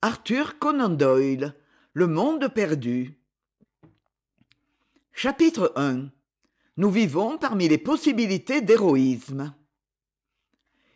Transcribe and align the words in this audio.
arthur 0.00 0.60
conan 0.60 0.90
doyle 0.90 1.54
le 1.92 2.06
monde 2.06 2.46
perdu. 2.54 3.18
Chapitre 5.12 5.72
i 5.76 6.08
nous 6.76 6.90
vivons 6.90 7.36
parmi 7.38 7.68
les 7.68 7.78
possibilités 7.78 8.60
d'héroïsme. 8.60 9.52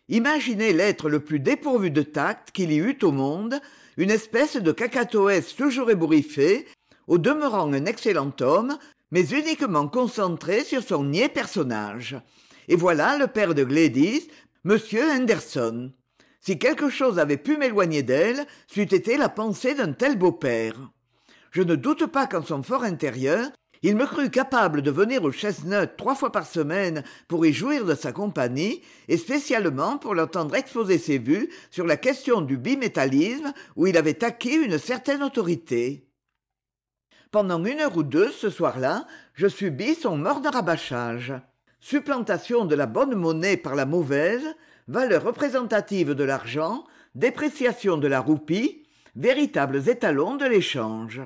Imaginez 0.07 0.71
l'être 0.71 1.09
le 1.09 1.19
plus 1.19 1.41
dépourvu 1.41 1.91
de 1.91 2.01
tact 2.01 2.51
qu'il 2.51 2.71
y 2.71 2.77
eût 2.77 2.97
au 3.01 3.11
monde 3.11 3.59
une 3.97 4.09
espèce 4.09 4.55
de 4.55 4.71
cacatoès 4.71 5.53
toujours 5.53 5.91
ébouriffé 5.91 6.65
au 7.07 7.17
demeurant 7.17 7.73
un 7.73 7.85
excellent 7.85 8.31
homme 8.39 8.77
mais 9.11 9.29
uniquement 9.31 9.89
concentré 9.89 10.63
sur 10.63 10.81
son 10.81 11.03
niais 11.03 11.27
personnage. 11.27 12.15
Et 12.69 12.77
voilà 12.77 13.17
le 13.17 13.27
père 13.27 13.53
de 13.53 13.65
gladys 13.65 14.29
m 14.63 14.77
henderson 15.11 15.91
si 16.43 16.59
quelque 16.59 16.89
chose 16.89 17.19
avait 17.19 17.37
pu 17.37 17.57
m'éloigner 17.57 18.03
d'elle 18.03 18.45
c'eût 18.67 18.81
été 18.81 19.17
la 19.17 19.29
pensée 19.29 19.75
d'un 19.75 19.93
tel 19.93 20.17
beau-père. 20.17 20.75
Je 21.51 21.61
ne 21.61 21.75
doute 21.75 22.07
pas 22.07 22.27
qu'en 22.27 22.43
son 22.43 22.63
fort 22.63 22.83
intérieur 22.83 23.49
il 23.85 23.97
me 23.97 24.05
crût 24.05 24.29
capable 24.29 24.81
de 24.81 24.91
venir 24.91 25.23
au 25.23 25.31
chestnut 25.31 25.89
trois 25.97 26.15
fois 26.15 26.31
par 26.31 26.47
semaine 26.47 27.03
pour 27.27 27.45
y 27.45 27.51
jouir 27.51 27.83
de 27.83 27.95
sa 27.95 28.13
compagnie 28.13 28.81
et 29.09 29.17
spécialement 29.17 29.97
pour 29.97 30.15
l'entendre 30.15 30.55
exposer 30.55 30.97
ses 30.97 31.17
vues 31.17 31.49
sur 31.69 31.85
la 31.85 31.97
question 31.97 32.39
du 32.39 32.57
bimétallisme 32.57 33.51
où 33.75 33.87
il 33.87 33.97
avait 33.97 34.23
acquis 34.23 34.55
une 34.55 34.77
certaine 34.77 35.21
autorité. 35.21 36.07
Pendant 37.31 37.63
une 37.63 37.79
heure 37.79 37.97
ou 37.97 38.03
deux 38.03 38.31
ce 38.31 38.49
soir-là 38.49 39.05
je 39.33 39.47
subis 39.47 39.95
son 39.95 40.17
morne 40.17 40.47
rabâchage. 40.47 41.33
Supplantation 41.81 42.63
de 42.63 42.75
la 42.75 42.85
bonne 42.85 43.15
monnaie 43.15 43.57
par 43.57 43.75
la 43.75 43.85
mauvaise 43.85 44.55
valeur 44.87 45.23
représentative 45.23 46.11
de 46.11 46.23
l'argent 46.23 46.85
dépréciation 47.15 47.97
de 47.97 48.07
la 48.07 48.19
roupie 48.19 48.83
véritables 49.15 49.87
étalons 49.87 50.35
de 50.35 50.45
l'échange. 50.45 51.21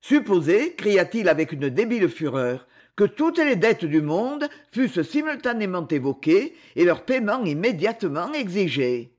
Supposez 0.00 0.74
cria-t-il 0.74 1.28
avec 1.28 1.52
une 1.52 1.68
débile 1.68 2.08
fureur 2.08 2.66
que 2.96 3.04
toutes 3.04 3.38
les 3.38 3.56
dettes 3.56 3.84
du 3.84 4.00
monde 4.00 4.48
fussent 4.72 5.02
simultanément 5.02 5.86
évoquées 5.88 6.54
et 6.76 6.84
leur 6.84 7.04
paiement 7.04 7.44
immédiatement 7.44 8.32
exigé. 8.32 9.14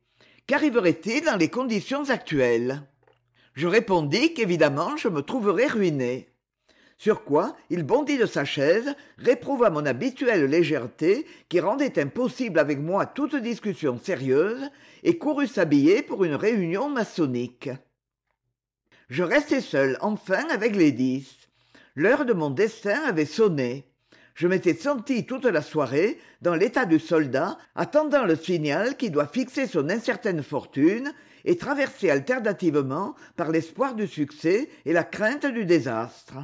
Qu'arriverait-il 0.47 1.23
dans 1.23 1.37
les 1.37 1.49
conditions 1.49 2.09
actuelles? 2.09 2.83
Je 3.53 3.67
répondis 3.67 4.33
qu'évidemment 4.33 4.97
je 4.97 5.07
me 5.07 5.21
trouverais 5.21 5.67
ruiné 5.67 6.30
sur 7.01 7.23
quoi 7.23 7.55
il 7.71 7.81
bondit 7.81 8.19
de 8.19 8.27
sa 8.27 8.45
chaise 8.45 8.93
réprouva 9.17 9.71
mon 9.71 9.87
habituelle 9.87 10.45
légèreté 10.45 11.25
qui 11.49 11.59
rendait 11.59 11.99
impossible 11.99 12.59
avec 12.59 12.77
moi 12.77 13.07
toute 13.07 13.35
discussion 13.37 13.97
sérieuse 13.97 14.69
et 15.01 15.17
courut 15.17 15.47
s'habiller 15.47 16.03
pour 16.03 16.23
une 16.25 16.35
réunion 16.35 16.89
maçonnique. 16.89 17.71
Je 19.09 19.23
restai 19.23 19.61
seul 19.61 19.97
enfin 20.01 20.47
avec 20.51 20.75
les 20.75 20.91
dix. 20.91 21.49
L'heure 21.95 22.23
de 22.23 22.33
mon 22.33 22.51
destin 22.51 23.01
avait 23.07 23.25
sonné. 23.25 23.87
Je 24.35 24.47
m'étais 24.47 24.75
senti 24.75 25.25
toute 25.25 25.45
la 25.45 25.63
soirée 25.63 26.19
dans 26.43 26.53
l'état 26.53 26.85
du 26.85 26.99
soldat 26.99 27.57
attendant 27.73 28.25
le 28.25 28.35
signal 28.35 28.95
qui 28.95 29.09
doit 29.09 29.25
fixer 29.25 29.65
son 29.65 29.89
incertaine 29.89 30.43
fortune 30.43 31.11
et 31.45 31.57
traversé 31.57 32.11
alternativement 32.11 33.15
par 33.37 33.49
l'espoir 33.49 33.95
du 33.95 34.05
succès 34.05 34.69
et 34.85 34.93
la 34.93 35.03
crainte 35.03 35.47
du 35.47 35.65
désastre 35.65 36.37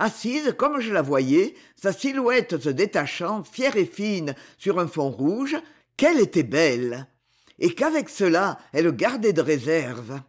assise 0.00 0.54
comme 0.56 0.80
je 0.80 0.92
la 0.92 1.02
voyais 1.02 1.54
sa 1.76 1.92
silhouette 1.92 2.58
se 2.58 2.70
détachant 2.70 3.44
fière 3.44 3.76
et 3.76 3.84
fine 3.84 4.34
sur 4.58 4.80
un 4.80 4.88
fond 4.88 5.10
rouge 5.10 5.56
qu'elle 5.96 6.18
était 6.18 6.42
belle. 6.42 7.06
Et 7.58 7.74
qu'avec 7.74 8.08
cela 8.08 8.58
elle 8.72 8.90
gardait 8.92 9.34
de 9.34 9.42
réserve. 9.42 10.20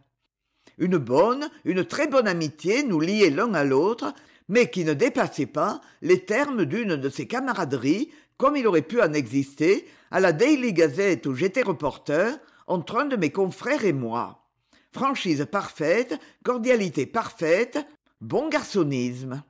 Une 0.78 0.98
bonne 0.98 1.48
une 1.64 1.84
très 1.84 2.06
bonne 2.06 2.28
amitié 2.28 2.82
nous 2.82 3.00
liait 3.00 3.30
l'un 3.30 3.54
à 3.54 3.64
l'autre 3.64 4.14
mais 4.48 4.68
qui 4.68 4.84
ne 4.84 4.92
dépassait 4.92 5.46
pas 5.46 5.80
les 6.02 6.24
termes 6.24 6.66
d'une 6.66 6.96
de 6.96 7.08
ces 7.08 7.26
camaraderies 7.26 8.10
comme 8.36 8.56
il 8.56 8.66
aurait 8.66 8.82
pu 8.82 9.00
en 9.00 9.14
exister 9.14 9.88
à 10.10 10.20
la 10.20 10.32
daily 10.32 10.74
gazette 10.74 11.26
où 11.26 11.34
j'étais 11.34 11.62
reporter 11.62 12.38
entre 12.66 12.98
un 12.98 13.06
de 13.06 13.16
mes 13.16 13.30
confrères 13.30 13.86
et 13.86 13.94
moi. 13.94 14.46
Franchise 14.92 15.46
parfaite 15.50 16.20
cordialité 16.44 17.06
parfaite 17.06 17.78
bon 18.20 18.50
garçonnisme 18.50 19.42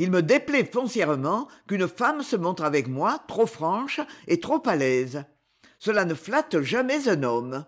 il 0.00 0.10
me 0.10 0.22
déplaît 0.22 0.64
foncièrement 0.64 1.46
qu'une 1.68 1.86
femme 1.86 2.22
se 2.22 2.34
montre 2.34 2.64
avec 2.64 2.88
moi 2.88 3.22
trop 3.28 3.44
franche 3.44 4.00
et 4.28 4.40
trop 4.40 4.62
à 4.64 4.74
l'aise. 4.74 5.24
Cela 5.78 6.06
ne 6.06 6.14
flatte 6.14 6.62
jamais 6.62 7.06
un 7.10 7.22
homme. 7.22 7.66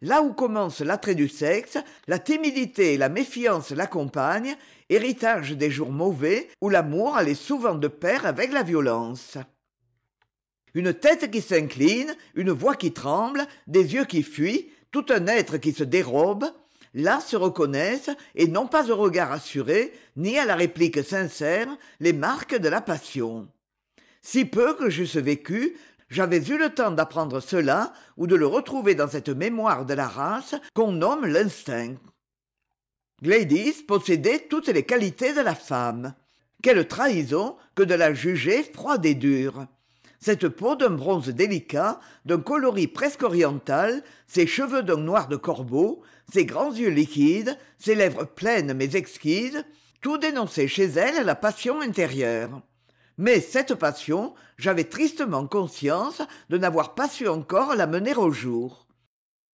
Là 0.00 0.22
où 0.22 0.32
commence 0.34 0.82
l'attrait 0.82 1.16
du 1.16 1.28
sexe 1.28 1.76
la 2.06 2.20
timidité 2.20 2.94
et 2.94 2.96
la 2.96 3.08
méfiance 3.08 3.72
l'accompagnent 3.72 4.56
héritage 4.88 5.50
des 5.50 5.68
jours 5.68 5.90
mauvais 5.90 6.48
où 6.60 6.68
l'amour 6.68 7.16
allait 7.16 7.34
souvent 7.34 7.74
de 7.74 7.88
pair 7.88 8.24
avec 8.24 8.52
la 8.52 8.62
violence. 8.62 9.36
Une 10.74 10.94
tête 10.94 11.28
qui 11.32 11.40
s'incline 11.40 12.14
une 12.36 12.52
voix 12.52 12.76
qui 12.76 12.92
tremble 12.92 13.48
des 13.66 13.94
yeux 13.94 14.04
qui 14.04 14.22
fuient 14.22 14.70
tout 14.92 15.06
un 15.08 15.26
être 15.26 15.56
qui 15.56 15.72
se 15.72 15.82
dérobe 15.82 16.44
là 16.94 17.20
se 17.20 17.36
reconnaissent 17.36 18.10
et 18.34 18.46
n'ont 18.46 18.66
pas 18.66 18.90
au 18.90 18.96
regard 18.96 19.32
assuré 19.32 19.92
ni 20.16 20.38
à 20.38 20.44
la 20.44 20.54
réplique 20.54 21.04
sincère 21.04 21.68
les 22.00 22.12
marques 22.12 22.56
de 22.56 22.68
la 22.68 22.80
passion. 22.80 23.48
Si 24.22 24.44
peu 24.44 24.74
que 24.74 24.88
j'eusse 24.88 25.16
vécu 25.16 25.76
j'avais 26.10 26.42
eu 26.46 26.56
le 26.56 26.70
temps 26.70 26.92
d'apprendre 26.92 27.40
cela 27.40 27.92
ou 28.16 28.26
de 28.26 28.36
le 28.36 28.46
retrouver 28.46 28.94
dans 28.94 29.08
cette 29.08 29.30
mémoire 29.30 29.84
de 29.84 29.94
la 29.94 30.06
race 30.06 30.54
qu'on 30.72 30.92
nomme 30.92 31.26
l'instinct. 31.26 31.94
Gladys 33.22 33.82
possédait 33.82 34.46
toutes 34.48 34.68
les 34.68 34.84
qualités 34.84 35.32
de 35.32 35.40
la 35.40 35.54
femme. 35.54 36.14
Quelle 36.62 36.86
trahison 36.86 37.56
que 37.74 37.82
de 37.82 37.94
la 37.94 38.14
juger 38.14 38.62
froide 38.62 39.04
et 39.06 39.14
dure. 39.14 39.66
Cette 40.20 40.48
peau 40.48 40.76
d'un 40.76 40.90
bronze 40.90 41.28
délicat 41.28 42.00
d'un 42.24 42.40
coloris 42.40 42.88
presque 42.88 43.22
oriental 43.22 44.02
ses 44.26 44.46
cheveux 44.46 44.82
d'un 44.82 44.96
noir 44.96 45.28
de 45.28 45.36
corbeau 45.36 46.02
ses 46.32 46.44
grands 46.44 46.72
yeux 46.72 46.90
liquides 46.90 47.58
ses 47.78 47.94
lèvres 47.94 48.24
pleines 48.24 48.74
mais 48.74 48.96
exquises 48.96 49.64
tout 50.00 50.18
dénonçait 50.18 50.68
chez 50.68 50.84
elle 50.84 51.24
la 51.24 51.34
passion 51.34 51.80
intérieure. 51.80 52.60
Mais 53.16 53.40
cette 53.40 53.74
passion 53.74 54.34
j'avais 54.58 54.84
tristement 54.84 55.46
conscience 55.46 56.22
de 56.50 56.58
n'avoir 56.58 56.94
pas 56.94 57.08
su 57.08 57.28
encore 57.28 57.74
la 57.74 57.86
mener 57.86 58.14
au 58.14 58.30
jour. 58.30 58.86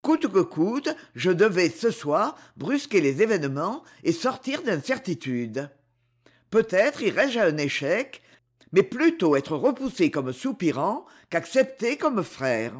Coûte 0.02 0.32
que 0.32 0.40
coûte 0.40 0.88
je 1.14 1.30
devais 1.30 1.68
ce 1.68 1.90
soir 1.90 2.36
brusquer 2.56 3.00
les 3.00 3.22
événements 3.22 3.82
et 4.02 4.12
sortir 4.12 4.62
d'incertitude. 4.62 5.70
Peut-être 6.50 7.02
irais-je 7.02 7.38
à 7.38 7.44
un 7.44 7.56
échec 7.58 8.22
mais 8.72 8.82
plutôt 8.82 9.36
être 9.36 9.56
repoussé 9.56 10.10
comme 10.10 10.32
soupirant 10.32 11.04
qu'accepté 11.28 11.96
comme 11.96 12.22
frère 12.22 12.74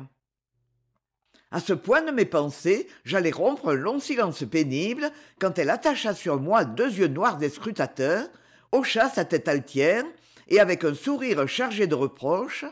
à 1.53 1.61
ce 1.61 1.73
point 1.73 2.03
de 2.03 2.13
mes 2.13 2.25
pensées 2.25 2.89
j'allais 3.05 3.31
rompre 3.31 3.71
un 3.71 3.75
long 3.75 3.99
silence 3.99 4.45
pénible 4.49 5.11
quand 5.41 5.59
elle 5.59 5.71
attacha 5.71 6.15
sur 6.15 6.41
moi 6.41 6.65
deux 6.65 6.93
yeux 6.93 7.09
noirs 7.09 7.39
des 7.39 7.51
scrutateurs 7.51 8.29
hocha 8.73 9.09
sa 9.09 9.25
tête 9.25 9.49
altière 9.49 10.05
et 10.49 10.61
avec 10.61 10.85
un 10.85 10.95
sourire 10.95 11.47
chargé 11.49 11.87
de 11.87 11.95
reproches 11.95 12.65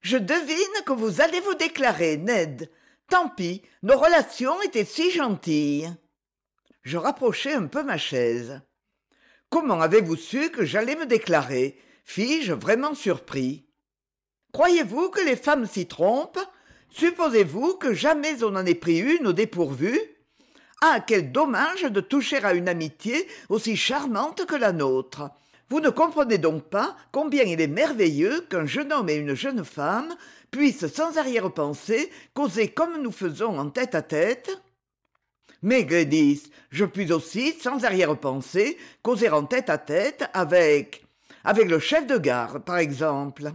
je 0.00 0.16
devine 0.16 0.84
que 0.84 0.92
vous 0.92 1.20
allez 1.20 1.38
vous 1.40 1.54
déclarer 1.54 2.16
ned. 2.16 2.68
Tant 3.08 3.28
pis 3.28 3.62
nos 3.82 3.96
relations 3.96 4.60
étaient 4.62 4.84
si 4.84 5.10
gentilles 5.10 5.90
je 6.82 6.96
rapprochai 6.96 7.52
un 7.54 7.66
peu 7.66 7.84
ma 7.84 7.98
chaise 7.98 8.60
comment 9.48 9.80
avez-vous 9.80 10.16
su 10.16 10.50
que 10.50 10.64
j'allais 10.64 10.96
me 10.96 11.06
déclarer? 11.06 11.78
Fis-je 12.04 12.52
vraiment 12.52 12.94
surpris 12.94 13.68
croyez-vous 14.52 15.10
que 15.10 15.20
les 15.20 15.36
femmes 15.36 15.66
s'y 15.66 15.86
trompent? 15.86 16.40
Supposez-vous 16.94 17.74
que 17.74 17.94
jamais 17.94 18.42
on 18.44 18.50
n'en 18.50 18.66
ait 18.66 18.74
pris 18.74 18.98
une 18.98 19.26
au 19.28 19.32
dépourvu? 19.32 19.98
Ah 20.80 21.00
quel 21.06 21.32
dommage 21.32 21.82
de 21.82 22.00
toucher 22.00 22.44
à 22.44 22.54
une 22.54 22.68
amitié 22.68 23.28
aussi 23.48 23.76
charmante 23.76 24.46
que 24.46 24.56
la 24.56 24.72
nôtre. 24.72 25.30
Vous 25.68 25.80
ne 25.80 25.90
comprenez 25.90 26.38
donc 26.38 26.64
pas 26.64 26.96
combien 27.12 27.44
il 27.44 27.60
est 27.60 27.66
merveilleux 27.66 28.42
qu'un 28.50 28.66
jeune 28.66 28.92
homme 28.92 29.08
et 29.08 29.14
une 29.14 29.34
jeune 29.34 29.64
femme 29.64 30.14
puissent 30.50 30.86
sans 30.86 31.16
arrière-pensée 31.16 32.10
causer 32.34 32.68
comme 32.68 33.00
nous 33.00 33.12
faisons 33.12 33.58
en 33.58 33.70
tête-à-tête 33.70 34.50
mais 35.62 35.84
gladys 35.84 36.50
je 36.70 36.84
puis 36.84 37.12
aussi 37.12 37.52
sans 37.52 37.84
arrière-pensée 37.84 38.76
causer 39.02 39.30
en 39.30 39.44
tête-à-tête 39.44 40.24
avec 40.34 41.04
avec 41.44 41.68
le 41.68 41.78
chef 41.78 42.06
de 42.06 42.18
gare 42.18 42.62
par 42.62 42.78
exemple 42.78 43.52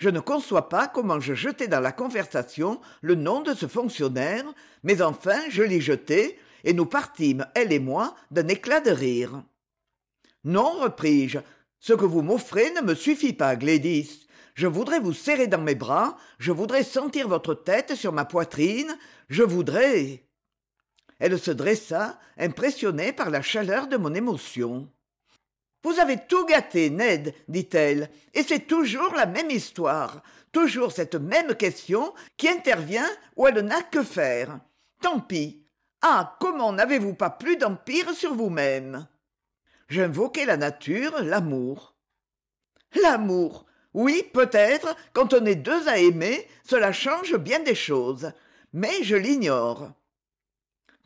je 0.00 0.08
ne 0.08 0.18
conçois 0.18 0.68
pas 0.68 0.88
comment 0.88 1.20
je 1.20 1.34
jetai 1.34 1.68
dans 1.68 1.78
la 1.78 1.92
conversation 1.92 2.80
le 3.02 3.14
nom 3.14 3.42
de 3.42 3.54
ce 3.54 3.68
fonctionnaire 3.68 4.44
mais 4.82 5.00
enfin 5.00 5.38
je 5.50 5.62
l'y 5.62 5.80
jetai 5.80 6.36
et 6.64 6.72
nous 6.72 6.86
partîmes 6.86 7.46
elle 7.54 7.72
et 7.72 7.78
moi 7.78 8.16
d'un 8.32 8.48
éclat 8.48 8.80
de 8.80 8.90
rire 8.90 9.44
non 10.42 10.72
repris-je 10.80 11.38
ce 11.78 11.92
que 11.92 12.04
vous 12.04 12.22
m'offrez 12.22 12.72
ne 12.72 12.80
me 12.80 12.94
suffit 12.94 13.34
pas 13.34 13.54
gladys 13.54 14.26
je 14.54 14.66
voudrais 14.66 15.00
vous 15.00 15.14
serrer 15.14 15.46
dans 15.46 15.62
mes 15.62 15.74
bras, 15.74 16.18
je 16.38 16.52
voudrais 16.52 16.84
sentir 16.84 17.28
votre 17.28 17.54
tête 17.54 17.94
sur 17.94 18.12
ma 18.12 18.26
poitrine, 18.26 18.94
je 19.30 19.42
voudrais. 19.42 20.26
Elle 21.18 21.38
se 21.38 21.50
dressa, 21.50 22.18
impressionnée 22.36 23.12
par 23.14 23.30
la 23.30 23.40
chaleur 23.40 23.86
de 23.86 23.96
mon 23.96 24.12
émotion. 24.12 24.86
Vous 25.82 25.98
avez 25.98 26.18
tout 26.28 26.44
gâté, 26.44 26.90
Ned, 26.90 27.34
dit-elle, 27.48 28.10
et 28.34 28.42
c'est 28.42 28.66
toujours 28.66 29.14
la 29.14 29.26
même 29.26 29.50
histoire, 29.50 30.22
toujours 30.52 30.92
cette 30.92 31.14
même 31.14 31.54
question 31.54 32.12
qui 32.36 32.48
intervient 32.48 33.08
où 33.36 33.46
elle 33.46 33.60
n'a 33.60 33.82
que 33.82 34.02
faire. 34.02 34.60
Tant 35.00 35.20
pis. 35.20 35.64
Ah, 36.02 36.36
comment 36.40 36.72
n'avez-vous 36.72 37.14
pas 37.14 37.30
plus 37.30 37.56
d'empire 37.56 38.12
sur 38.14 38.34
vous-même? 38.34 39.06
J'invoquai 39.88 40.44
la 40.44 40.56
nature, 40.56 41.22
l'amour. 41.22 41.94
L'amour. 43.02 43.66
Oui, 43.92 44.24
peut-être, 44.32 44.94
quand 45.12 45.34
on 45.34 45.44
est 45.46 45.56
deux 45.56 45.88
à 45.88 45.98
aimer, 45.98 46.46
cela 46.64 46.92
change 46.92 47.36
bien 47.36 47.60
des 47.60 47.74
choses. 47.74 48.32
Mais 48.72 49.02
je 49.02 49.16
l'ignore. 49.16 49.90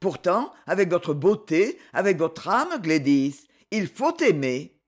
Pourtant, 0.01 0.53
avec 0.67 0.91
votre 0.91 1.15
beauté, 1.15 1.79
avec 1.95 2.19
votre 2.19 2.49
âme, 2.49 2.81
Glédis, 2.83 3.47
il 3.77 3.89
faut 3.89 4.17
aimer. 4.19 4.79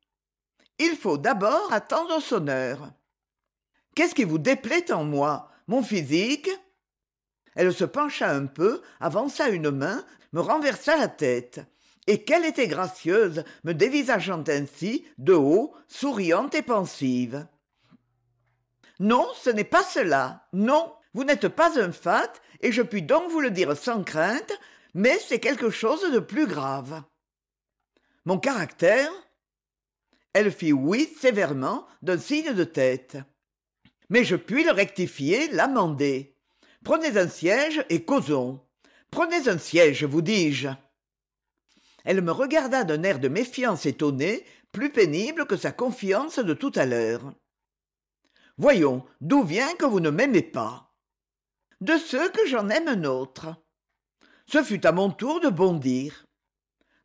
Il 0.79 0.97
faut 0.97 1.19
d'abord 1.19 1.73
attendre 1.73 2.21
son 2.21 2.47
heure. 2.49 2.93
Qu'est-ce 3.95 4.15
qui 4.15 4.25
vous 4.25 4.39
déplaît 4.39 4.93
en 4.93 5.05
moi? 5.05 5.51
Mon 5.67 5.83
physique? 5.83 6.49
Elle 7.57 7.75
se 7.75 7.85
pencha 7.85 8.31
un 8.31 8.47
peu, 8.47 8.83
avança 9.01 9.49
une 9.49 9.71
main, 9.71 10.05
me 10.33 10.41
renversa 10.41 10.97
la 10.97 11.09
tête. 11.09 11.61
Et 12.07 12.23
qu'elle 12.23 12.45
était 12.45 12.69
gracieuse, 12.69 13.43
me 13.65 13.73
dévisageant 13.73 14.45
ainsi, 14.47 15.05
de 15.19 15.33
haut, 15.33 15.75
souriante 15.89 16.55
et 16.55 16.63
pensive. 16.63 17.47
Non, 19.01 19.27
ce 19.35 19.51
n'est 19.51 19.65
pas 19.65 19.83
cela. 19.83 20.47
Non, 20.53 20.95
vous 21.13 21.25
n'êtes 21.25 21.49
pas 21.49 21.81
un 21.81 21.91
fat, 21.91 22.33
et 22.61 22.71
je 22.71 22.83
puis 22.83 23.03
donc 23.03 23.31
vous 23.31 23.41
le 23.41 23.51
dire 23.51 23.77
sans 23.77 24.05
crainte, 24.05 24.53
mais 24.95 25.19
c'est 25.19 25.41
quelque 25.41 25.71
chose 25.71 26.13
de 26.13 26.21
plus 26.21 26.47
grave. 26.47 27.03
Mon 28.27 28.39
caractère 28.41 29.13
Elle 30.33 30.51
fit 30.51 30.73
oui 30.73 31.09
sévèrement, 31.19 31.87
d'un 32.03 32.19
signe 32.19 32.53
de 32.53 32.65
tête. 32.65 33.17
Mais 34.11 34.25
je 34.25 34.35
puis 34.35 34.65
le 34.65 34.73
rectifier, 34.73 35.49
l'amender. 35.53 36.37
Prenez 36.83 37.17
un 37.19 37.29
siège 37.29 37.85
et 37.89 38.05
causons. 38.05 38.61
Prenez 39.13 39.49
un 39.49 39.59
siège, 39.59 40.05
vous 40.05 40.23
dis-je. 40.23 40.69
Elle 42.05 42.21
me 42.21 42.33
regarda 42.33 42.83
d'un 42.83 43.05
air 43.05 43.21
de 43.21 43.29
méfiance 43.29 43.87
étonnée, 43.87 44.45
plus 44.73 44.91
pénible 44.91 45.47
que 45.47 45.57
sa 45.57 45.71
confiance 45.71 46.41
de 46.41 46.53
tout 46.53 46.73
à 46.75 46.85
l'heure. 46.85 47.33
Voyons, 48.59 49.05
d'où 49.21 49.45
vient 49.45 49.75
que 49.77 49.87
vous 49.87 50.01
ne 50.01 50.11
m'aimez 50.11 50.43
pas? 50.43 50.93
De 51.81 51.97
ceux 51.97 52.29
que 52.31 52.45
j'en 52.47 52.71
aime 52.71 52.89
un 52.89 53.05
autre. 53.05 53.55
Ce 54.47 54.65
fut 54.65 54.85
à 54.85 54.91
mon 54.91 55.11
tour 55.11 55.39
de 55.41 55.49
bondir. 55.49 56.26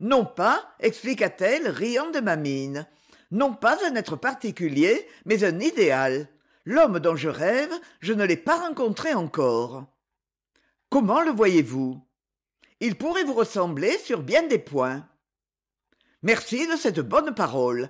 Non 0.01 0.25
pas, 0.25 0.75
expliqua-t-elle, 0.80 1.69
riant 1.69 2.09
de 2.09 2.19
ma 2.19 2.36
mine, 2.36 2.88
non 3.30 3.53
pas 3.53 3.77
un 3.86 3.95
être 3.95 4.15
particulier, 4.15 5.07
mais 5.25 5.44
un 5.44 5.59
idéal. 5.59 6.27
L'homme 6.65 7.00
dont 7.00 7.15
je 7.15 7.30
rêve, 7.30 7.71
je 8.00 8.13
ne 8.13 8.25
l'ai 8.25 8.36
pas 8.36 8.57
rencontré 8.57 9.13
encore. 9.13 9.86
Comment 10.89 11.21
le 11.21 11.30
voyez-vous? 11.30 12.01
Il 12.80 12.98
pourrait 12.98 13.24
vous 13.24 13.36
ressembler 13.36 13.95
sur 14.00 14.24
bien 14.24 14.42
des 14.48 14.57
points. 14.57 15.07
Merci 16.24 16.68
de 16.68 16.75
cette 16.77 17.00
bonne 17.00 17.36
parole. 17.36 17.89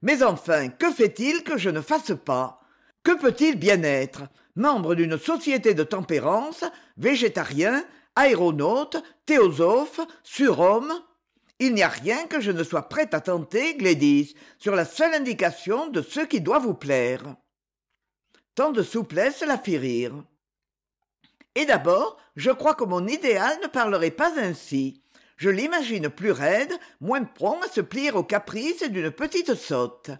Mais 0.00 0.22
enfin, 0.22 0.70
que 0.70 0.90
fait-il 0.90 1.44
que 1.44 1.58
je 1.58 1.68
ne 1.68 1.82
fasse 1.82 2.12
pas? 2.24 2.62
Que 3.02 3.12
peut-il 3.12 3.56
bien 3.56 3.82
être? 3.82 4.22
Membre 4.56 4.94
d'une 4.94 5.18
société 5.18 5.74
de 5.74 5.84
tempérance, 5.84 6.64
végétarien, 6.96 7.84
aéronaute, 8.16 8.96
théosophe, 9.26 10.00
surhomme 10.22 10.92
Il 11.62 11.74
n'y 11.74 11.82
a 11.82 11.88
rien 11.88 12.26
que 12.26 12.40
je 12.40 12.50
ne 12.50 12.64
sois 12.64 12.88
prêt 12.88 13.14
à 13.14 13.20
tenter, 13.20 13.74
Glédis, 13.74 14.34
sur 14.58 14.74
la 14.74 14.86
seule 14.86 15.12
indication 15.12 15.88
de 15.88 16.00
ce 16.00 16.20
qui 16.20 16.40
doit 16.40 16.58
vous 16.58 16.72
plaire. 16.72 17.36
Tant 18.54 18.72
de 18.72 18.82
souplesse 18.82 19.42
la 19.42 19.58
fit 19.58 19.76
rire. 19.76 20.24
Et 21.54 21.66
d'abord, 21.66 22.16
je 22.34 22.50
crois 22.50 22.74
que 22.74 22.84
mon 22.84 23.06
idéal 23.06 23.58
ne 23.62 23.66
parlerait 23.66 24.10
pas 24.10 24.32
ainsi. 24.40 25.02
Je 25.36 25.50
l'imagine 25.50 26.08
plus 26.08 26.32
raide, 26.32 26.72
moins 26.98 27.24
prompt 27.24 27.62
à 27.62 27.68
se 27.68 27.82
plier 27.82 28.10
aux 28.12 28.24
caprices 28.24 28.88
d'une 28.90 29.10
petite 29.10 29.54
sotte. 29.54 30.10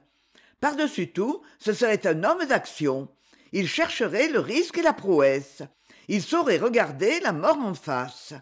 Par-dessus 0.60 1.10
tout, 1.10 1.42
ce 1.58 1.72
serait 1.72 2.06
un 2.06 2.22
homme 2.22 2.44
d'action. 2.44 3.08
Il 3.52 3.66
chercherait 3.66 4.28
le 4.28 4.40
risque 4.40 4.76
et 4.76 4.82
la 4.82 4.92
prouesse. 4.92 5.62
Il 6.08 6.22
saurait 6.22 6.58
regarder 6.58 7.18
la 7.20 7.32
mort 7.32 7.58
en 7.58 7.72
face. 7.72 8.34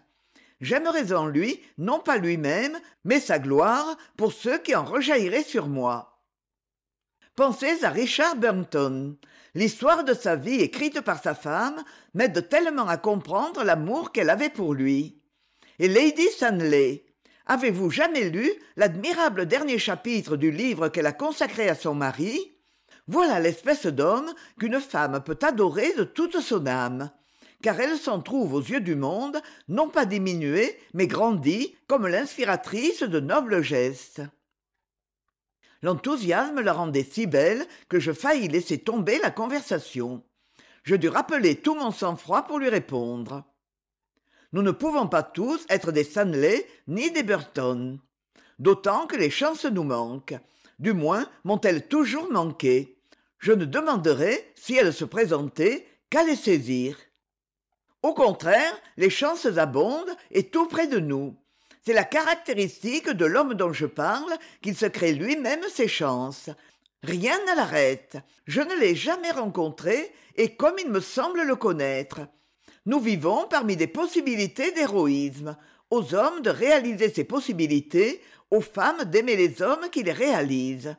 J'aimerais 0.61 1.13
en 1.13 1.27
lui, 1.27 1.61
non 1.77 1.99
pas 1.99 2.17
lui-même, 2.17 2.77
mais 3.05 3.19
sa 3.19 3.39
gloire 3.39 3.97
pour 4.17 4.33
ceux 4.33 4.57
qui 4.57 4.75
en 4.75 4.83
rejailliraient 4.83 5.43
sur 5.43 5.67
moi. 5.67 6.21
Pensez 7.35 7.85
à 7.85 7.89
Richard 7.89 8.35
Burnton. 8.35 9.17
L'histoire 9.55 10.03
de 10.03 10.13
sa 10.13 10.35
vie 10.35 10.61
écrite 10.61 10.99
par 11.01 11.23
sa 11.23 11.33
femme 11.33 11.81
m'aide 12.13 12.49
tellement 12.49 12.87
à 12.87 12.97
comprendre 12.97 13.63
l'amour 13.63 14.11
qu'elle 14.11 14.29
avait 14.29 14.49
pour 14.49 14.73
lui. 14.73 15.21
Et 15.79 15.87
Lady 15.87 16.27
Stanley, 16.27 17.05
avez-vous 17.45 17.89
jamais 17.89 18.29
lu 18.29 18.51
l'admirable 18.75 19.45
dernier 19.45 19.79
chapitre 19.79 20.35
du 20.35 20.51
livre 20.51 20.89
qu'elle 20.89 21.05
a 21.05 21.13
consacré 21.13 21.69
à 21.69 21.75
son 21.75 21.95
mari? 21.95 22.53
Voilà 23.07 23.39
l'espèce 23.39 23.85
d'homme 23.85 24.33
qu'une 24.59 24.81
femme 24.81 25.23
peut 25.23 25.39
adorer 25.41 25.93
de 25.93 26.03
toute 26.03 26.41
son 26.41 26.67
âme, 26.67 27.09
car 27.61 27.79
elle 27.79 27.97
s'en 27.97 28.21
trouve 28.21 28.53
aux 28.53 28.61
yeux 28.61 28.81
du 28.81 28.95
monde 28.95 29.41
non 29.67 29.89
pas 29.89 30.05
diminuée, 30.05 30.77
mais 30.93 31.07
grandie 31.07 31.75
comme 31.87 32.07
l'inspiratrice 32.07 33.03
de 33.03 33.19
nobles 33.19 33.61
gestes. 33.61 34.21
L'enthousiasme 35.81 36.61
la 36.61 36.73
rendait 36.73 37.07
si 37.09 37.25
belle 37.25 37.65
que 37.87 37.99
je 37.99 38.11
faillis 38.11 38.49
laisser 38.49 38.79
tomber 38.79 39.17
la 39.19 39.31
conversation. 39.31 40.23
Je 40.83 40.95
dus 40.95 41.09
rappeler 41.09 41.55
tout 41.55 41.75
mon 41.75 41.91
sang-froid 41.91 42.43
pour 42.43 42.59
lui 42.59 42.69
répondre. 42.69 43.43
Nous 44.51 44.61
ne 44.61 44.71
pouvons 44.71 45.07
pas 45.07 45.23
tous 45.23 45.65
être 45.69 45.91
des 45.91 46.03
Stanley 46.03 46.65
ni 46.87 47.11
des 47.11 47.23
Burton. 47.23 47.99
D'autant 48.57 49.07
que 49.07 49.15
les 49.15 49.29
chances 49.29 49.65
nous 49.65 49.83
manquent. 49.83 50.35
Du 50.79 50.93
moins 50.93 51.29
m'ont-elles 51.43 51.87
toujours 51.87 52.31
manqué. 52.31 52.97
Je 53.37 53.51
ne 53.51 53.65
demanderai, 53.65 54.51
si 54.55 54.75
elles 54.75 54.93
se 54.93 55.05
présentaient, 55.05 55.85
qu'à 56.09 56.23
les 56.23 56.35
saisir. 56.35 56.97
Au 58.01 58.13
contraire, 58.13 58.73
les 58.97 59.09
chances 59.09 59.45
abondent 59.45 60.15
et 60.31 60.49
tout 60.49 60.67
près 60.67 60.87
de 60.87 60.99
nous. 60.99 61.35
C'est 61.85 61.93
la 61.93 62.03
caractéristique 62.03 63.09
de 63.09 63.25
l'homme 63.25 63.53
dont 63.53 63.73
je 63.73 63.85
parle 63.85 64.33
qu'il 64.61 64.75
se 64.75 64.85
crée 64.85 65.13
lui-même 65.13 65.63
ses 65.73 65.87
chances. 65.87 66.49
Rien 67.03 67.37
ne 67.47 67.55
l'arrête. 67.55 68.17
Je 68.45 68.61
ne 68.61 68.75
l'ai 68.79 68.95
jamais 68.95 69.31
rencontré 69.31 70.11
et 70.35 70.55
comme 70.55 70.75
il 70.79 70.89
me 70.89 70.99
semble 70.99 71.41
le 71.43 71.55
connaître. 71.55 72.21
Nous 72.85 72.99
vivons 72.99 73.47
parmi 73.49 73.75
des 73.75 73.87
possibilités 73.87 74.71
d'héroïsme, 74.71 75.57
aux 75.89 76.13
hommes 76.15 76.41
de 76.41 76.49
réaliser 76.49 77.09
ces 77.09 77.23
possibilités, 77.23 78.21
aux 78.51 78.61
femmes 78.61 79.03
d'aimer 79.05 79.35
les 79.35 79.61
hommes 79.61 79.89
qui 79.91 80.03
les 80.03 80.11
réalisent. 80.11 80.95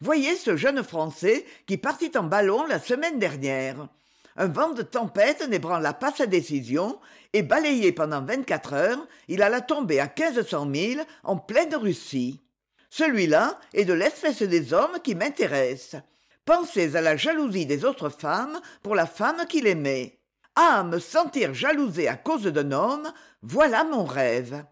Voyez 0.00 0.36
ce 0.36 0.56
jeune 0.56 0.82
Français 0.82 1.44
qui 1.66 1.78
partit 1.78 2.12
en 2.16 2.24
ballon 2.24 2.66
la 2.66 2.78
semaine 2.78 3.18
dernière. 3.18 3.88
Un 4.36 4.48
vent 4.48 4.72
de 4.72 4.82
tempête 4.82 5.48
n'ébranla 5.48 5.94
pas 5.94 6.12
sa 6.12 6.26
décision, 6.26 7.00
et 7.32 7.42
balayé 7.42 7.92
pendant 7.92 8.22
vingt-quatre 8.22 8.74
heures, 8.74 9.06
il 9.28 9.42
alla 9.42 9.60
tomber 9.60 9.98
à 9.98 10.08
quinze 10.08 10.46
cents 10.46 10.66
milles 10.66 11.04
en 11.24 11.36
pleine 11.36 11.74
Russie. 11.74 12.42
Celui-là 12.90 13.58
est 13.72 13.84
de 13.84 13.92
l'espèce 13.92 14.42
des 14.42 14.72
hommes 14.72 14.98
qui 15.02 15.14
m'intéresse. 15.14 15.96
Pensez 16.44 16.96
à 16.96 17.00
la 17.00 17.16
jalousie 17.16 17.66
des 17.66 17.84
autres 17.84 18.10
femmes 18.10 18.60
pour 18.82 18.94
la 18.94 19.06
femme 19.06 19.46
qu'il 19.48 19.66
aimait. 19.66 20.20
Ah, 20.54 20.84
me 20.84 20.98
sentir 20.98 21.52
jalousé 21.52 22.08
à 22.08 22.16
cause 22.16 22.44
d'un 22.44 22.72
homme, 22.72 23.12
voilà 23.42 23.84
mon 23.84 24.04
rêve. 24.04 24.64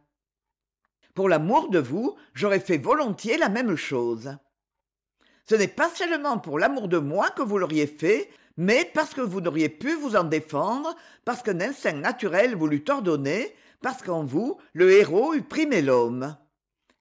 Pour 1.14 1.28
l'amour 1.28 1.68
de 1.70 1.78
vous, 1.78 2.16
j'aurais 2.32 2.60
fait 2.60 2.78
volontiers 2.78 3.38
la 3.38 3.48
même 3.48 3.76
chose. 3.76 4.36
Ce 5.46 5.54
n'est 5.54 5.68
pas 5.68 5.90
seulement 5.90 6.38
pour 6.38 6.58
l'amour 6.58 6.88
de 6.88 6.98
moi 6.98 7.30
que 7.30 7.42
vous 7.42 7.58
l'auriez 7.58 7.86
fait, 7.86 8.30
mais 8.56 8.90
parce 8.94 9.14
que 9.14 9.20
vous 9.20 9.40
n'auriez 9.40 9.68
pu 9.68 9.94
vous 9.94 10.16
en 10.16 10.24
défendre, 10.24 10.94
parce 11.24 11.42
qu'un 11.42 11.60
instinct 11.60 11.92
naturel 11.92 12.54
vous 12.54 12.66
l'eût 12.66 12.84
ordonné, 12.88 13.54
parce 13.80 14.02
qu'en 14.02 14.24
vous, 14.24 14.58
le 14.72 14.92
héros 14.92 15.34
eût 15.34 15.42
primé 15.42 15.82
l'homme. 15.82 16.36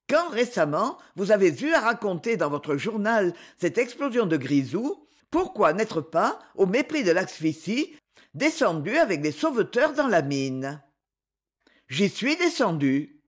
Quand 0.08 0.28
récemment 0.28 0.98
vous 1.16 1.32
avez 1.32 1.58
eu 1.62 1.72
à 1.72 1.80
raconter 1.80 2.36
dans 2.36 2.50
votre 2.50 2.76
journal 2.76 3.32
cette 3.56 3.78
explosion 3.78 4.26
de 4.26 4.36
grisou, 4.36 5.06
pourquoi 5.30 5.72
n'être 5.72 6.00
pas, 6.00 6.38
au 6.54 6.66
mépris 6.66 7.04
de 7.04 7.10
l'asphyxie, 7.10 7.96
descendu 8.34 8.96
avec 8.98 9.22
des 9.22 9.32
sauveteurs 9.32 9.94
dans 9.94 10.08
la 10.08 10.22
mine? 10.22 10.82
J'y 11.88 12.08
suis 12.08 12.36
descendu. 12.36 13.22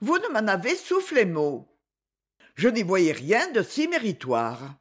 Vous 0.00 0.18
ne 0.18 0.28
m'en 0.28 0.48
avez 0.48 0.74
soufflé 0.74 1.26
mot. 1.26 1.76
Je 2.54 2.68
n'y 2.68 2.82
voyais 2.82 3.12
rien 3.12 3.50
de 3.52 3.62
si 3.62 3.86
méritoire. 3.88 4.79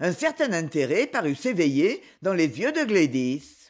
Un 0.00 0.12
certain 0.12 0.52
intérêt 0.52 1.06
parut 1.06 1.34
s'éveiller 1.34 2.02
dans 2.22 2.34
les 2.34 2.60
yeux 2.60 2.72
de 2.72 2.84
gladys 2.84 3.64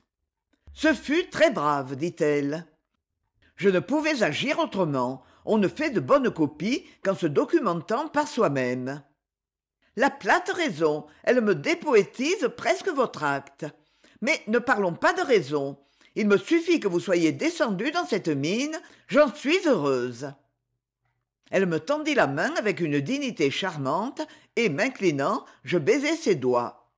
ce 0.75 0.93
fut 0.93 1.31
très 1.31 1.51
brave 1.51 1.95
dit-elle. 1.95 2.67
Je 3.57 3.69
ne 3.69 3.79
pouvais 3.79 4.25
agir 4.25 4.59
autrement. 4.59 5.23
On 5.45 5.57
ne 5.57 5.69
fait 5.69 5.91
de 5.91 6.01
bonnes 6.01 6.31
copies 6.31 6.85
qu'en 7.03 7.15
se 7.15 7.27
documentant 7.27 8.09
par 8.09 8.27
soi-même. 8.27 9.03
La 9.97 10.11
plate 10.11 10.51
raison 10.51 11.07
elle 11.23 11.41
me 11.41 11.55
dépoétise 11.55 12.51
presque 12.57 12.89
votre 12.89 13.23
acte. 13.23 13.67
Mais 14.21 14.43
ne 14.49 14.59
parlons 14.59 14.95
pas 14.95 15.13
de 15.13 15.23
raison. 15.23 15.79
Il 16.17 16.27
me 16.27 16.37
suffit 16.37 16.81
que 16.81 16.89
vous 16.89 17.01
soyez 17.01 17.31
descendu 17.31 17.93
dans 17.93 18.07
cette 18.07 18.29
mine. 18.29 18.77
J'en 19.07 19.33
suis 19.33 19.59
heureuse 19.67 20.33
elle 21.55 21.67
me 21.67 21.79
tendit 21.79 22.15
la 22.15 22.27
main 22.27 22.53
avec 22.57 22.81
une 22.81 23.01
dignité 23.01 23.49
charmante 23.49 24.23
et 24.57 24.69
m'inclinant 24.69 25.45
je 25.65 25.79
baisai 25.79 26.17
ses 26.17 26.35
doigts. 26.35 26.91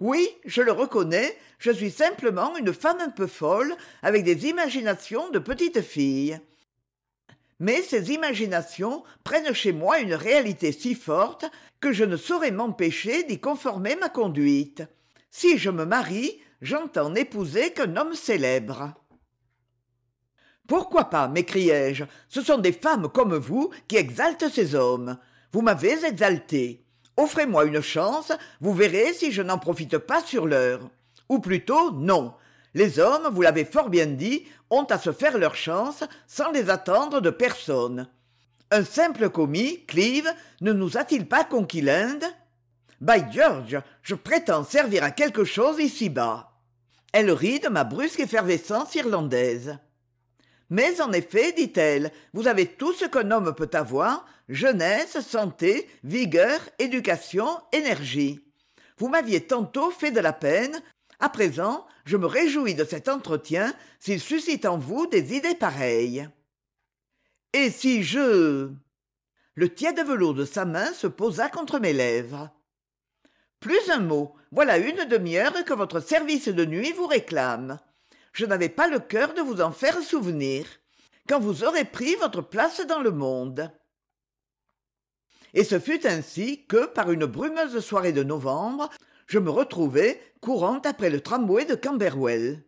Oui 0.00 0.28
je 0.44 0.62
le 0.62 0.72
reconnais 0.72 1.36
je 1.58 1.70
suis 1.70 1.90
simplement 1.90 2.56
une 2.56 2.72
femme 2.72 3.00
un 3.00 3.10
peu 3.10 3.26
folle 3.26 3.76
avec 4.02 4.24
des 4.24 4.46
imaginations 4.48 5.30
de 5.30 5.38
petite 5.38 5.82
fille. 5.82 6.40
Mais 7.58 7.82
ces 7.82 8.12
imaginations 8.12 9.04
prennent 9.22 9.52
chez 9.52 9.72
moi 9.72 10.00
une 10.00 10.14
réalité 10.14 10.72
si 10.72 10.94
forte 10.94 11.44
que 11.80 11.92
je 11.92 12.04
ne 12.04 12.16
saurais 12.16 12.50
m'empêcher 12.50 13.24
d'y 13.24 13.38
conformer 13.38 13.96
ma 13.96 14.08
conduite. 14.08 14.82
Si 15.30 15.58
je 15.58 15.70
me 15.70 15.84
marie 15.84 16.40
j'entends 16.62 17.10
n'épouser 17.10 17.72
qu'un 17.72 17.96
homme 17.96 18.14
célèbre. 18.14 18.94
Pourquoi 20.66 21.10
pas 21.10 21.28
m'écriai-je 21.28 22.04
ce 22.28 22.40
sont 22.40 22.58
des 22.58 22.72
femmes 22.72 23.08
comme 23.08 23.36
vous 23.36 23.70
qui 23.88 23.96
exaltent 23.96 24.48
ces 24.48 24.74
hommes 24.74 25.18
vous 25.52 25.62
m'avez 25.62 26.04
exalté. 26.04 26.84
Offrez-moi 27.16 27.64
une 27.64 27.80
chance. 27.80 28.32
Vous 28.60 28.72
verrez 28.72 29.12
si 29.12 29.32
je 29.32 29.42
n'en 29.42 29.58
profite 29.58 29.98
pas 29.98 30.22
sur 30.22 30.46
l'heure. 30.46 30.80
Ou 31.28 31.38
plutôt 31.40 31.90
non. 31.92 32.34
Les 32.74 32.98
hommes 32.98 33.28
vous 33.32 33.42
l'avez 33.42 33.64
fort 33.64 33.90
bien 33.90 34.06
dit 34.06 34.46
ont 34.70 34.84
à 34.84 34.98
se 34.98 35.12
faire 35.12 35.38
leur 35.38 35.56
chance 35.56 36.04
sans 36.28 36.52
les 36.52 36.70
attendre 36.70 37.20
de 37.20 37.30
personne. 37.30 38.08
Un 38.70 38.84
simple 38.84 39.28
commis 39.28 39.84
clive 39.86 40.32
ne 40.60 40.72
nous 40.72 40.96
a-t-il 40.96 41.26
pas 41.26 41.42
conquis 41.42 41.80
l'inde? 41.80 42.24
By 43.00 43.24
george 43.32 43.80
je 44.02 44.14
prétends 44.14 44.64
servir 44.64 45.02
à 45.02 45.10
quelque 45.10 45.44
chose 45.44 45.80
ici-bas. 45.80 46.52
Elle 47.12 47.32
rit 47.32 47.58
de 47.58 47.68
ma 47.68 47.82
brusque 47.82 48.20
effervescence 48.20 48.94
irlandaise 48.94 49.78
mais 50.70 51.00
en 51.00 51.12
effet 51.12 51.52
dit-elle 51.52 52.12
vous 52.32 52.46
avez 52.46 52.66
tout 52.66 52.92
ce 52.92 53.04
qu'un 53.04 53.30
homme 53.30 53.54
peut 53.54 53.70
avoir 53.72 54.26
jeunesse 54.48 55.20
santé 55.20 55.88
vigueur 56.02 56.60
éducation 56.78 57.46
énergie. 57.72 58.40
Vous 58.96 59.08
m'aviez 59.08 59.40
tantôt 59.46 59.90
fait 59.90 60.10
de 60.10 60.20
la 60.20 60.32
peine. 60.32 60.80
À 61.18 61.28
présent 61.28 61.86
je 62.04 62.16
me 62.16 62.26
réjouis 62.26 62.74
de 62.74 62.84
cet 62.84 63.08
entretien 63.08 63.74
s'il 63.98 64.20
suscite 64.20 64.64
en 64.64 64.78
vous 64.78 65.06
des 65.06 65.36
idées 65.36 65.54
pareilles. 65.54 66.28
Et 67.52 67.70
si 67.70 68.02
je 68.02 68.70
le 69.54 69.74
tiède 69.74 70.00
velours 70.06 70.34
de 70.34 70.44
sa 70.44 70.64
main 70.64 70.92
se 70.92 71.06
posa 71.08 71.48
contre 71.48 71.80
mes 71.80 71.92
lèvres. 71.92 72.50
Plus 73.58 73.90
un 73.90 74.00
mot 74.00 74.34
voilà 74.52 74.78
une 74.78 75.04
demi-heure 75.04 75.64
que 75.64 75.74
votre 75.74 76.00
service 76.00 76.48
de 76.48 76.64
nuit 76.64 76.92
vous 76.92 77.06
réclame 77.06 77.78
je 78.32 78.46
n'avais 78.46 78.68
pas 78.68 78.88
le 78.88 78.98
cœur 78.98 79.34
de 79.34 79.40
vous 79.40 79.60
en 79.60 79.72
faire 79.72 80.00
souvenir 80.02 80.66
quand 81.28 81.40
vous 81.40 81.64
aurez 81.64 81.84
pris 81.84 82.14
votre 82.16 82.42
place 82.42 82.80
dans 82.86 83.00
le 83.00 83.10
monde. 83.10 83.70
Et 85.54 85.64
ce 85.64 85.78
fut 85.78 86.06
ainsi 86.06 86.66
que 86.66 86.86
par 86.86 87.10
une 87.10 87.26
brumeuse 87.26 87.80
soirée 87.80 88.12
de 88.12 88.22
novembre 88.22 88.88
je 89.26 89.38
me 89.38 89.50
retrouvai 89.50 90.20
courant 90.40 90.80
après 90.84 91.10
le 91.10 91.20
tramway 91.20 91.64
de 91.64 91.76
camberwell. 91.76 92.64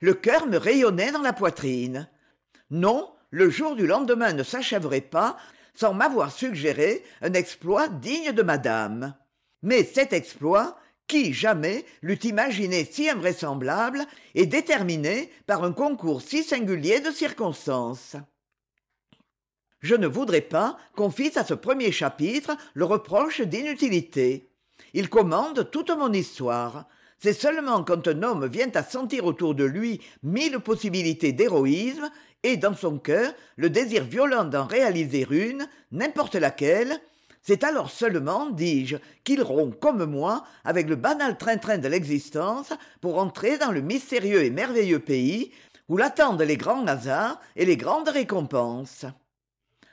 Le 0.00 0.12
cœur 0.12 0.46
me 0.46 0.58
rayonnait 0.58 1.12
dans 1.12 1.22
la 1.22 1.32
poitrine. 1.32 2.08
Non 2.70 3.12
le 3.30 3.50
jour 3.50 3.74
du 3.74 3.86
lendemain 3.86 4.32
ne 4.32 4.42
s'achèverait 4.42 5.00
pas 5.00 5.36
sans 5.74 5.92
m'avoir 5.92 6.32
suggéré 6.32 7.04
un 7.20 7.34
exploit 7.34 7.88
digne 7.88 8.32
de 8.32 8.42
madame. 8.42 9.14
Mais 9.62 9.84
cet 9.84 10.12
exploit 10.12 10.78
qui 11.06 11.32
jamais 11.32 11.84
l'eût 12.02 12.18
imaginé 12.24 12.84
si 12.84 13.08
invraisemblable 13.08 14.04
et 14.34 14.46
déterminé 14.46 15.30
par 15.46 15.64
un 15.64 15.72
concours 15.72 16.22
si 16.22 16.42
singulier 16.42 17.00
de 17.00 17.10
circonstances. 17.10 18.16
Je 19.80 19.94
ne 19.94 20.06
voudrais 20.06 20.40
pas 20.40 20.76
qu'on 20.96 21.10
fît 21.10 21.38
à 21.38 21.44
ce 21.44 21.54
premier 21.54 21.92
chapitre 21.92 22.56
le 22.74 22.84
reproche 22.84 23.40
d'inutilité. 23.40 24.50
Il 24.94 25.08
commande 25.08 25.70
toute 25.70 25.90
mon 25.90 26.12
histoire. 26.12 26.86
C'est 27.18 27.32
seulement 27.32 27.82
quand 27.82 28.08
un 28.08 28.22
homme 28.22 28.46
vient 28.46 28.70
à 28.74 28.82
sentir 28.82 29.24
autour 29.24 29.54
de 29.54 29.64
lui 29.64 30.00
mille 30.22 30.58
possibilités 30.58 31.32
d'héroïsme 31.32 32.10
et 32.42 32.56
dans 32.56 32.74
son 32.74 32.98
cœur 32.98 33.32
le 33.56 33.70
désir 33.70 34.04
violent 34.04 34.44
d'en 34.44 34.66
réaliser 34.66 35.26
une 35.30 35.66
n'importe 35.92 36.34
laquelle 36.34 37.00
c'est 37.46 37.62
alors 37.62 37.90
seulement 37.90 38.50
dis-je 38.50 38.96
qu'il 39.22 39.40
rompt 39.40 39.78
comme 39.78 40.04
moi 40.04 40.44
avec 40.64 40.88
le 40.88 40.96
banal 40.96 41.38
train-train 41.38 41.78
de 41.78 41.86
l'existence 41.86 42.72
pour 43.00 43.18
entrer 43.18 43.56
dans 43.56 43.70
le 43.70 43.82
mystérieux 43.82 44.42
et 44.42 44.50
merveilleux 44.50 44.98
pays 44.98 45.52
où 45.88 45.96
l'attendent 45.96 46.42
les 46.42 46.56
grands 46.56 46.84
hasards 46.88 47.40
et 47.54 47.64
les 47.64 47.76
grandes 47.76 48.08
récompenses. 48.08 49.06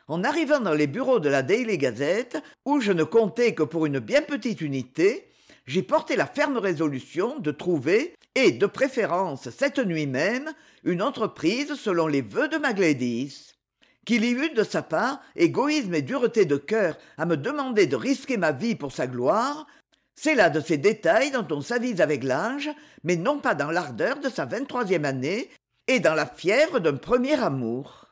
En 0.07 0.23
arrivant 0.23 0.61
dans 0.61 0.73
les 0.73 0.87
bureaux 0.87 1.19
de 1.19 1.29
la 1.29 1.43
daily 1.43 1.77
gazette 1.77 2.41
où 2.65 2.81
je 2.81 2.91
ne 2.91 3.03
comptais 3.03 3.53
que 3.53 3.61
pour 3.61 3.85
une 3.85 3.99
bien 3.99 4.23
petite 4.23 4.61
unité 4.61 5.29
j'y 5.67 5.83
portai 5.83 6.15
la 6.15 6.25
ferme 6.25 6.57
résolution 6.57 7.37
de 7.37 7.51
trouver 7.51 8.15
et 8.33 8.51
de 8.51 8.65
préférence 8.65 9.51
cette 9.51 9.77
nuit 9.77 10.07
même 10.07 10.51
une 10.83 11.03
entreprise 11.03 11.75
selon 11.75 12.07
les 12.07 12.21
vœux 12.21 12.47
de 12.47 12.57
ma 12.57 12.73
qu'il 14.05 14.25
y 14.25 14.31
eût 14.31 14.53
de 14.53 14.63
sa 14.63 14.81
part 14.81 15.21
égoïsme 15.35 15.93
et 15.93 16.01
dureté 16.01 16.45
de 16.45 16.57
cœur 16.57 16.97
à 17.17 17.25
me 17.25 17.37
demander 17.37 17.87
de 17.87 17.95
risquer 17.95 18.37
ma 18.37 18.51
vie 18.51 18.75
pour 18.75 18.91
sa 18.91 19.07
gloire 19.07 19.65
c'est 20.15 20.35
là 20.35 20.49
de 20.49 20.59
ces 20.59 20.77
détails 20.77 21.31
dont 21.31 21.47
on 21.51 21.61
s'avise 21.61 22.01
avec 22.01 22.23
l'âge 22.23 22.69
mais 23.03 23.15
non 23.15 23.39
pas 23.39 23.55
dans 23.55 23.71
l'ardeur 23.71 24.19
de 24.19 24.29
sa 24.29 24.45
vingt-troisième 24.45 25.05
année 25.05 25.49
et 25.87 25.99
dans 25.99 26.15
la 26.15 26.25
fièvre 26.25 26.79
d'un 26.79 26.95
premier 26.95 27.41
amour 27.41 28.02